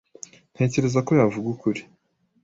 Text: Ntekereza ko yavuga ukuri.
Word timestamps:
Ntekereza 0.53 0.99
ko 1.07 1.11
yavuga 1.19 1.47
ukuri. 1.55 1.81